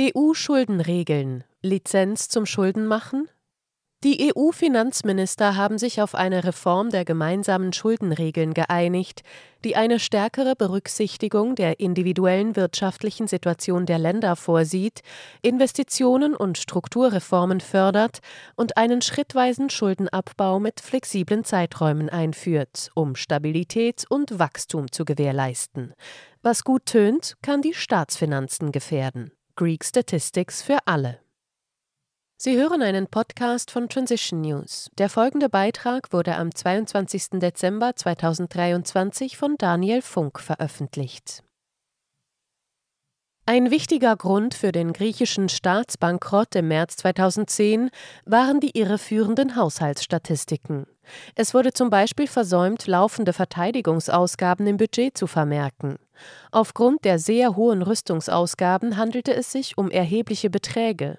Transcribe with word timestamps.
EU-Schuldenregeln 0.00 1.42
Lizenz 1.60 2.28
zum 2.28 2.46
Schuldenmachen? 2.46 3.28
Die 4.04 4.32
EU-Finanzminister 4.32 5.56
haben 5.56 5.76
sich 5.76 6.00
auf 6.00 6.14
eine 6.14 6.44
Reform 6.44 6.90
der 6.90 7.04
gemeinsamen 7.04 7.72
Schuldenregeln 7.72 8.54
geeinigt, 8.54 9.22
die 9.64 9.74
eine 9.74 9.98
stärkere 9.98 10.54
Berücksichtigung 10.54 11.56
der 11.56 11.80
individuellen 11.80 12.54
wirtschaftlichen 12.54 13.26
Situation 13.26 13.86
der 13.86 13.98
Länder 13.98 14.36
vorsieht, 14.36 15.00
Investitionen 15.42 16.36
und 16.36 16.58
Strukturreformen 16.58 17.58
fördert 17.60 18.20
und 18.54 18.76
einen 18.76 19.02
schrittweisen 19.02 19.68
Schuldenabbau 19.68 20.60
mit 20.60 20.78
flexiblen 20.78 21.42
Zeiträumen 21.42 22.08
einführt, 22.08 22.92
um 22.94 23.16
Stabilität 23.16 24.04
und 24.08 24.38
Wachstum 24.38 24.92
zu 24.92 25.04
gewährleisten. 25.04 25.92
Was 26.40 26.62
gut 26.62 26.86
tönt, 26.86 27.34
kann 27.42 27.62
die 27.62 27.74
Staatsfinanzen 27.74 28.70
gefährden. 28.70 29.32
Greek 29.58 29.84
Statistics 29.84 30.62
für 30.62 30.78
alle. 30.86 31.18
Sie 32.36 32.56
hören 32.56 32.80
einen 32.80 33.08
Podcast 33.08 33.72
von 33.72 33.88
Transition 33.88 34.40
News. 34.40 34.88
Der 34.98 35.08
folgende 35.08 35.48
Beitrag 35.48 36.12
wurde 36.12 36.36
am 36.36 36.54
22. 36.54 37.40
Dezember 37.40 37.96
2023 37.96 39.36
von 39.36 39.56
Daniel 39.58 40.00
Funk 40.00 40.38
veröffentlicht. 40.38 41.42
Ein 43.50 43.70
wichtiger 43.70 44.14
Grund 44.14 44.52
für 44.52 44.72
den 44.72 44.92
griechischen 44.92 45.48
Staatsbankrott 45.48 46.54
im 46.54 46.68
März 46.68 46.98
2010 46.98 47.88
waren 48.26 48.60
die 48.60 48.78
irreführenden 48.78 49.56
Haushaltsstatistiken. 49.56 50.86
Es 51.34 51.54
wurde 51.54 51.72
zum 51.72 51.88
Beispiel 51.88 52.26
versäumt, 52.26 52.86
laufende 52.86 53.32
Verteidigungsausgaben 53.32 54.66
im 54.66 54.76
Budget 54.76 55.16
zu 55.16 55.26
vermerken. 55.26 55.96
Aufgrund 56.52 57.06
der 57.06 57.18
sehr 57.18 57.56
hohen 57.56 57.80
Rüstungsausgaben 57.80 58.98
handelte 58.98 59.34
es 59.34 59.50
sich 59.50 59.78
um 59.78 59.90
erhebliche 59.90 60.50
Beträge. 60.50 61.18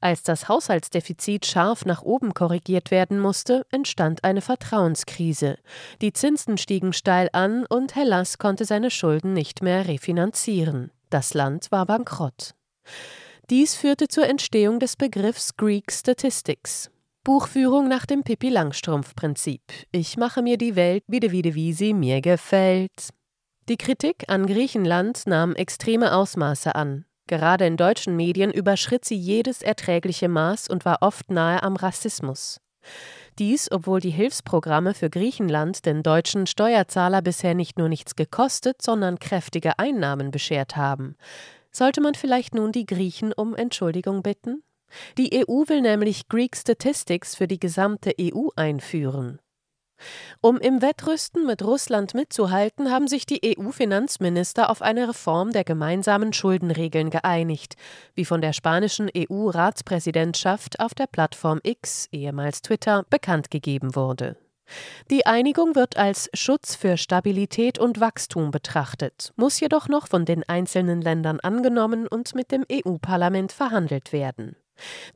Als 0.00 0.24
das 0.24 0.48
Haushaltsdefizit 0.48 1.46
scharf 1.46 1.84
nach 1.84 2.02
oben 2.02 2.34
korrigiert 2.34 2.90
werden 2.90 3.20
musste, 3.20 3.64
entstand 3.70 4.24
eine 4.24 4.40
Vertrauenskrise. 4.40 5.56
Die 6.02 6.12
Zinsen 6.12 6.58
stiegen 6.58 6.92
steil 6.92 7.28
an 7.32 7.64
und 7.64 7.94
Hellas 7.94 8.38
konnte 8.38 8.64
seine 8.64 8.90
Schulden 8.90 9.34
nicht 9.34 9.62
mehr 9.62 9.86
refinanzieren. 9.86 10.90
Das 11.10 11.34
Land 11.34 11.72
war 11.72 11.86
bankrott. 11.86 12.54
Dies 13.50 13.74
führte 13.74 14.06
zur 14.06 14.28
Entstehung 14.28 14.78
des 14.78 14.94
Begriffs 14.94 15.56
Greek 15.56 15.90
Statistics. 15.90 16.88
Buchführung 17.24 17.88
nach 17.88 18.06
dem 18.06 18.22
Pippi 18.22 18.48
Langstrumpf-Prinzip. 18.48 19.60
Ich 19.90 20.16
mache 20.16 20.40
mir 20.40 20.56
die 20.56 20.76
Welt 20.76 21.02
wieder 21.08 21.32
wieder, 21.32 21.54
wie 21.54 21.72
sie 21.72 21.92
mir 21.92 22.20
gefällt. 22.20 23.10
Die 23.68 23.76
Kritik 23.76 24.24
an 24.28 24.46
Griechenland 24.46 25.26
nahm 25.26 25.54
extreme 25.56 26.14
Ausmaße 26.14 26.76
an. 26.76 27.04
Gerade 27.26 27.66
in 27.66 27.76
deutschen 27.76 28.16
Medien 28.16 28.52
überschritt 28.52 29.04
sie 29.04 29.16
jedes 29.16 29.62
erträgliche 29.62 30.28
Maß 30.28 30.68
und 30.68 30.84
war 30.84 30.98
oft 31.02 31.30
nahe 31.30 31.62
am 31.62 31.76
Rassismus. 31.76 32.60
Dies, 33.38 33.70
obwohl 33.70 34.00
die 34.00 34.10
Hilfsprogramme 34.10 34.94
für 34.94 35.08
Griechenland 35.08 35.86
den 35.86 36.02
deutschen 36.02 36.46
Steuerzahler 36.46 37.22
bisher 37.22 37.54
nicht 37.54 37.78
nur 37.78 37.88
nichts 37.88 38.16
gekostet, 38.16 38.82
sondern 38.82 39.18
kräftige 39.18 39.78
Einnahmen 39.78 40.30
beschert 40.30 40.76
haben. 40.76 41.16
Sollte 41.70 42.00
man 42.00 42.14
vielleicht 42.14 42.54
nun 42.54 42.72
die 42.72 42.86
Griechen 42.86 43.32
um 43.32 43.54
Entschuldigung 43.54 44.22
bitten? 44.22 44.62
Die 45.16 45.44
EU 45.46 45.64
will 45.68 45.82
nämlich 45.82 46.28
Greek 46.28 46.56
Statistics 46.56 47.36
für 47.36 47.46
die 47.46 47.60
gesamte 47.60 48.12
EU 48.20 48.48
einführen. 48.56 49.38
Um 50.40 50.58
im 50.58 50.82
Wettrüsten 50.82 51.46
mit 51.46 51.62
Russland 51.62 52.14
mitzuhalten, 52.14 52.90
haben 52.90 53.08
sich 53.08 53.26
die 53.26 53.56
EU-Finanzminister 53.58 54.70
auf 54.70 54.82
eine 54.82 55.08
Reform 55.08 55.52
der 55.52 55.64
gemeinsamen 55.64 56.32
Schuldenregeln 56.32 57.10
geeinigt, 57.10 57.76
wie 58.14 58.24
von 58.24 58.40
der 58.40 58.52
spanischen 58.52 59.10
EU-Ratspräsidentschaft 59.16 60.80
auf 60.80 60.94
der 60.94 61.06
Plattform 61.06 61.60
X, 61.62 62.08
ehemals 62.12 62.62
Twitter, 62.62 63.04
bekannt 63.10 63.50
gegeben 63.50 63.94
wurde. 63.94 64.36
Die 65.10 65.26
Einigung 65.26 65.74
wird 65.74 65.96
als 65.96 66.30
Schutz 66.34 66.74
für 66.74 66.96
Stabilität 66.96 67.78
und 67.78 68.00
Wachstum 68.00 68.50
betrachtet, 68.50 69.32
muss 69.36 69.58
jedoch 69.60 69.88
noch 69.88 70.06
von 70.06 70.24
den 70.24 70.48
einzelnen 70.48 71.00
Ländern 71.02 71.40
angenommen 71.40 72.06
und 72.06 72.34
mit 72.34 72.52
dem 72.52 72.64
EU-Parlament 72.70 73.52
verhandelt 73.52 74.12
werden. 74.12 74.56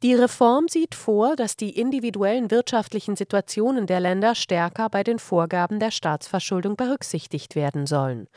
Die 0.03 0.15
Reform 0.15 0.69
sieht 0.69 0.95
vor, 0.95 1.37
dass 1.37 1.57
die 1.57 1.79
individuellen 1.79 2.51
wirtschaftlichen 2.51 3.17
Situationen 3.17 3.87
der 3.87 4.01
Länder 4.01 4.35
stärker 4.35 4.89
bei 4.91 5.03
den 5.03 5.19
Vorgaben 5.19 5.81
der 5.81 5.91
Staatsverschuldung 5.91 6.77
berücksichtigt 6.77 7.55
werden 7.55 7.87
sollen. 7.87 8.29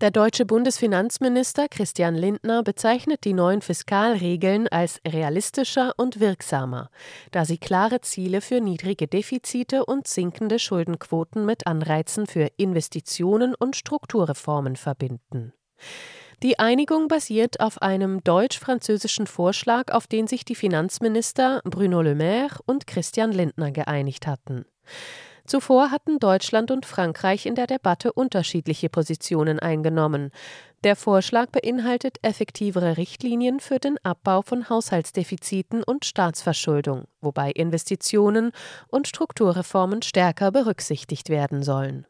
Der 0.00 0.10
deutsche 0.10 0.46
Bundesfinanzminister 0.46 1.68
Christian 1.68 2.14
Lindner 2.14 2.62
bezeichnet 2.62 3.24
die 3.24 3.34
neuen 3.34 3.60
Fiskalregeln 3.60 4.68
als 4.68 5.00
realistischer 5.06 5.92
und 5.96 6.20
wirksamer, 6.20 6.90
da 7.32 7.44
sie 7.44 7.58
klare 7.58 8.00
Ziele 8.00 8.40
für 8.40 8.60
niedrige 8.60 9.06
Defizite 9.06 9.84
und 9.84 10.08
sinkende 10.08 10.58
Schuldenquoten 10.58 11.44
mit 11.44 11.66
Anreizen 11.66 12.26
für 12.26 12.48
Investitionen 12.56 13.54
und 13.54 13.76
Strukturreformen 13.76 14.76
verbinden. 14.76 15.52
Die 16.42 16.58
Einigung 16.58 17.08
basiert 17.08 17.60
auf 17.60 17.82
einem 17.82 18.24
deutsch-französischen 18.24 19.26
Vorschlag, 19.26 19.92
auf 19.92 20.06
den 20.06 20.26
sich 20.26 20.46
die 20.46 20.54
Finanzminister 20.54 21.60
Bruno 21.64 22.00
Le 22.00 22.14
Maire 22.14 22.56
und 22.64 22.86
Christian 22.86 23.30
Lindner 23.30 23.70
geeinigt 23.72 24.26
hatten. 24.26 24.64
Zuvor 25.44 25.90
hatten 25.90 26.18
Deutschland 26.18 26.70
und 26.70 26.86
Frankreich 26.86 27.44
in 27.44 27.56
der 27.56 27.66
Debatte 27.66 28.12
unterschiedliche 28.12 28.88
Positionen 28.88 29.58
eingenommen. 29.58 30.30
Der 30.82 30.96
Vorschlag 30.96 31.50
beinhaltet 31.50 32.16
effektivere 32.22 32.96
Richtlinien 32.96 33.60
für 33.60 33.78
den 33.78 33.98
Abbau 34.02 34.40
von 34.40 34.70
Haushaltsdefiziten 34.70 35.82
und 35.82 36.06
Staatsverschuldung, 36.06 37.04
wobei 37.20 37.50
Investitionen 37.50 38.52
und 38.88 39.08
Strukturreformen 39.08 40.00
stärker 40.00 40.52
berücksichtigt 40.52 41.28
werden 41.28 41.62
sollen. 41.62 42.06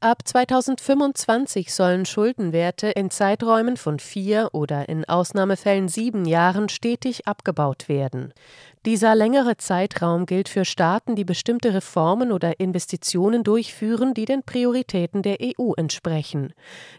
Ab 0.00 0.26
2025 0.26 1.72
sollen 1.72 2.06
Schuldenwerte 2.06 2.88
in 2.88 3.10
Zeiträumen 3.10 3.76
von 3.76 3.98
vier 3.98 4.48
oder 4.52 4.88
in 4.88 5.04
Ausnahmefällen 5.04 5.88
sieben 5.88 6.24
Jahren 6.24 6.68
stetig 6.68 7.26
abgebaut 7.28 7.88
werden. 7.88 8.32
Dieser 8.84 9.14
längere 9.14 9.56
Zeitraum 9.58 10.26
gilt 10.26 10.48
für 10.48 10.64
Staaten, 10.64 11.14
die 11.14 11.24
bestimmte 11.24 11.72
Reformen 11.72 12.32
oder 12.32 12.58
Investitionen 12.58 13.44
durchführen, 13.44 14.12
die 14.12 14.24
den 14.24 14.42
Prioritäten 14.42 15.22
der 15.22 15.38
EU 15.40 15.72
entsprechen. 15.76 16.52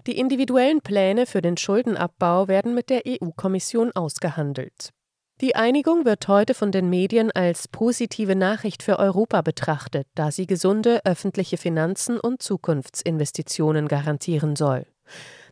Die 0.08 0.18
individuellen 0.18 0.80
Pläne 0.80 1.26
für 1.26 1.42
den 1.42 1.58
Schuldenabbau 1.58 2.48
werden 2.48 2.74
mit 2.74 2.90
der 2.90 3.02
EU-Kommission 3.06 3.92
ausgehandelt. 3.92 4.94
Die 5.44 5.58
Einigung 5.58 6.06
wird 6.06 6.30
heute 6.30 6.54
von 6.54 6.72
den 6.72 6.90
Medien 6.90 7.30
als 7.30 7.68
positive 7.68 8.34
Nachricht 8.34 8.82
für 8.82 8.98
Europa 8.98 9.42
betrachtet, 9.42 10.08
da 10.16 10.32
sie 10.32 10.48
gesunde 10.48 11.02
öffentliche 11.04 11.58
Finanzen 11.58 12.18
und 12.18 12.42
Zukunftsinvestitionen 12.42 13.90
garantieren 13.90 14.56
soll. 14.56 14.86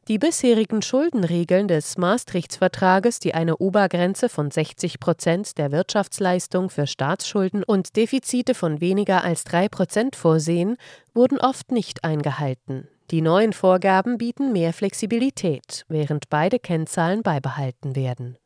Die 0.07 0.18
bisherigen 0.18 0.81
Schuldenregeln 0.81 1.68
des 1.68 1.97
Maastrichts-Vertrages, 1.97 3.19
die 3.19 3.34
eine 3.34 3.57
Obergrenze 3.57 4.29
von 4.29 4.50
60 4.50 5.02
Prozent 5.02 5.57
der 5.57 5.74
Wirtschaftsleistung 5.74 6.69
für 6.69 6.88
Staatsschulden 6.88 7.62
und 7.62 7.97
Defizite 7.97 8.53
von 8.53 8.79
weniger 8.79 9.25
als 9.25 9.44
drei 9.44 9.68
Prozent 9.68 10.16
vorsehen, 10.16 10.78
wurden 11.13 11.38
oft 11.38 11.69
nicht 11.73 12.06
eingehalten. 12.06 12.88
Die 13.09 13.19
neuen 13.19 13.52
Vorgaben 13.52 14.18
bieten 14.18 14.53
mehr 14.53 14.72
Flexibilität, 14.72 15.84
während 15.90 16.29
beide 16.29 16.59
Kennzahlen 16.59 17.23
beibehalten 17.23 17.97
werden. 17.97 18.38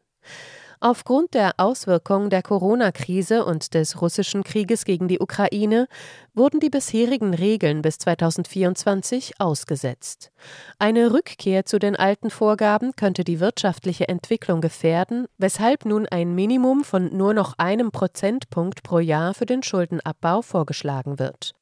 Aufgrund 0.86 1.34
der 1.34 1.54
Auswirkungen 1.58 2.30
der 2.30 2.44
Corona-Krise 2.44 3.44
und 3.44 3.74
des 3.74 4.04
russischen 4.04 4.44
Krieges 4.44 4.86
gegen 4.86 5.08
die 5.08 5.20
Ukraine 5.20 5.88
wurden 6.36 6.60
die 6.60 6.70
bisherigen 6.70 7.34
Regeln 7.34 7.82
bis 7.82 7.98
2024 7.98 9.42
ausgesetzt. 9.42 10.30
Eine 10.78 11.12
Rückkehr 11.12 11.66
zu 11.66 11.80
den 11.80 11.96
alten 11.96 12.30
Vorgaben 12.30 12.96
könnte 12.96 13.24
die 13.24 13.40
wirtschaftliche 13.40 14.08
Entwicklung 14.08 14.62
gefährden, 14.62 15.26
weshalb 15.40 15.86
nun 15.86 16.06
ein 16.06 16.36
Minimum 16.36 16.84
von 16.84 17.18
nur 17.18 17.34
noch 17.34 17.56
einem 17.58 17.90
Prozentpunkt 17.90 18.84
pro 18.84 19.00
Jahr 19.00 19.34
für 19.34 19.48
den 19.48 19.64
Schuldenabbau 19.64 20.44
vorgeschlagen 20.44 21.18
wird. 21.18 21.54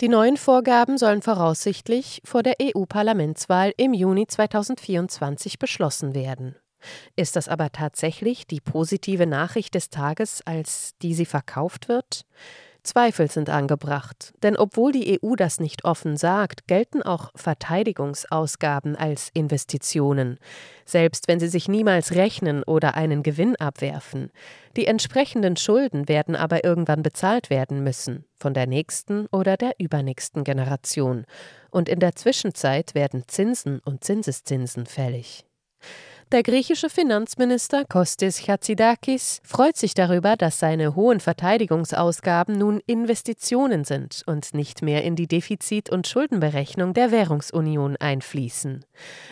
Die 0.00 0.08
neuen 0.08 0.36
Vorgaben 0.36 0.96
sollen 0.96 1.22
voraussichtlich 1.22 2.22
vor 2.24 2.44
der 2.44 2.54
EU-Parlamentswahl 2.62 3.72
im 3.76 3.94
Juni 3.94 4.28
2024 4.28 5.58
beschlossen 5.58 6.14
werden. 6.14 6.54
Ist 7.16 7.36
das 7.36 7.48
aber 7.48 7.70
tatsächlich 7.72 8.46
die 8.46 8.60
positive 8.60 9.26
Nachricht 9.26 9.74
des 9.74 9.90
Tages, 9.90 10.42
als 10.46 10.94
die 11.02 11.14
sie 11.14 11.26
verkauft 11.26 11.88
wird? 11.88 12.24
Zweifel 12.82 13.30
sind 13.30 13.50
angebracht, 13.50 14.32
denn 14.42 14.56
obwohl 14.56 14.92
die 14.92 15.20
EU 15.22 15.34
das 15.36 15.60
nicht 15.60 15.84
offen 15.84 16.16
sagt, 16.16 16.66
gelten 16.66 17.02
auch 17.02 17.30
Verteidigungsausgaben 17.34 18.96
als 18.96 19.30
Investitionen, 19.34 20.38
selbst 20.86 21.28
wenn 21.28 21.40
sie 21.40 21.48
sich 21.48 21.68
niemals 21.68 22.14
rechnen 22.14 22.62
oder 22.62 22.94
einen 22.94 23.22
Gewinn 23.22 23.54
abwerfen. 23.56 24.30
Die 24.76 24.86
entsprechenden 24.86 25.56
Schulden 25.56 26.08
werden 26.08 26.34
aber 26.36 26.64
irgendwann 26.64 27.02
bezahlt 27.02 27.50
werden 27.50 27.84
müssen, 27.84 28.24
von 28.38 28.54
der 28.54 28.66
nächsten 28.66 29.26
oder 29.26 29.56
der 29.56 29.74
übernächsten 29.78 30.44
Generation, 30.44 31.26
und 31.70 31.88
in 31.88 32.00
der 32.00 32.16
Zwischenzeit 32.16 32.94
werden 32.94 33.24
Zinsen 33.26 33.80
und 33.80 34.04
Zinseszinsen 34.04 34.86
fällig. 34.86 35.44
Der 36.32 36.44
griechische 36.44 36.88
Finanzminister 36.88 37.84
Kostis 37.86 38.40
Chatzidakis 38.44 39.40
freut 39.42 39.76
sich 39.76 39.94
darüber, 39.94 40.36
dass 40.36 40.60
seine 40.60 40.94
hohen 40.94 41.18
Verteidigungsausgaben 41.18 42.56
nun 42.56 42.80
Investitionen 42.86 43.82
sind 43.82 44.22
und 44.26 44.54
nicht 44.54 44.80
mehr 44.80 45.02
in 45.02 45.16
die 45.16 45.26
Defizit- 45.26 45.90
und 45.90 46.06
Schuldenberechnung 46.06 46.94
der 46.94 47.10
Währungsunion 47.10 47.96
einfließen. 47.96 48.84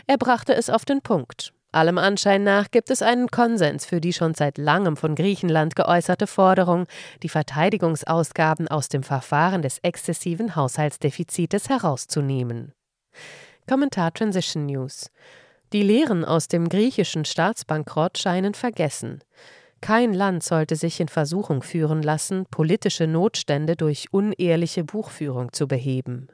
Er 0.08 0.18
brachte 0.18 0.56
es 0.56 0.70
auf 0.70 0.84
den 0.84 1.00
Punkt. 1.00 1.52
Allem 1.70 1.98
Anschein 1.98 2.42
nach 2.42 2.68
gibt 2.72 2.90
es 2.90 3.00
einen 3.00 3.28
Konsens 3.28 3.86
für 3.86 4.00
die 4.00 4.12
schon 4.12 4.34
seit 4.34 4.58
langem 4.58 4.96
von 4.96 5.14
Griechenland 5.14 5.76
geäußerte 5.76 6.26
Forderung, 6.26 6.88
die 7.22 7.28
Verteidigungsausgaben 7.28 8.66
aus 8.66 8.88
dem 8.88 9.04
Verfahren 9.04 9.62
des 9.62 9.78
exzessiven 9.82 10.56
Haushaltsdefizites 10.56 11.68
herauszunehmen. 11.68 12.72
Kommentar 13.68 14.12
Transition 14.12 14.66
News 14.66 15.12
die 15.72 15.82
Lehren 15.82 16.24
aus 16.24 16.48
dem 16.48 16.68
griechischen 16.68 17.24
Staatsbankrott 17.24 18.18
scheinen 18.18 18.54
vergessen. 18.54 19.20
Kein 19.80 20.12
Land 20.12 20.42
sollte 20.42 20.76
sich 20.76 21.00
in 21.00 21.08
Versuchung 21.08 21.62
führen 21.62 22.02
lassen, 22.02 22.46
politische 22.50 23.06
Notstände 23.06 23.76
durch 23.76 24.12
unehrliche 24.12 24.84
Buchführung 24.84 25.52
zu 25.52 25.68
beheben. 25.68 26.28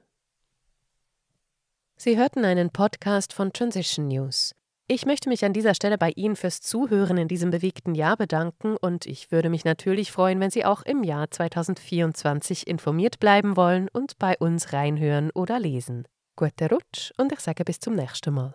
Sie 1.96 2.16
hörten 2.16 2.44
einen 2.44 2.70
Podcast 2.70 3.32
von 3.32 3.52
Transition 3.52 4.08
News. 4.08 4.54
Ich 4.86 5.06
möchte 5.06 5.30
mich 5.30 5.44
an 5.44 5.54
dieser 5.54 5.74
Stelle 5.74 5.96
bei 5.96 6.10
Ihnen 6.10 6.36
fürs 6.36 6.60
Zuhören 6.60 7.16
in 7.16 7.28
diesem 7.28 7.50
bewegten 7.50 7.94
Jahr 7.94 8.18
bedanken 8.18 8.76
und 8.76 9.06
ich 9.06 9.32
würde 9.32 9.48
mich 9.48 9.64
natürlich 9.64 10.12
freuen, 10.12 10.40
wenn 10.40 10.50
Sie 10.50 10.64
auch 10.64 10.82
im 10.82 11.02
Jahr 11.02 11.30
2024 11.30 12.66
informiert 12.66 13.18
bleiben 13.18 13.56
wollen 13.56 13.88
und 13.90 14.18
bei 14.18 14.36
uns 14.38 14.74
reinhören 14.74 15.30
oder 15.30 15.58
lesen. 15.58 16.06
Gute 16.36 16.68
Rutsch 16.68 17.12
und 17.16 17.32
ich 17.32 17.40
sage 17.40 17.64
bis 17.64 17.80
zum 17.80 17.94
nächsten 17.94 18.34
Mal. 18.34 18.54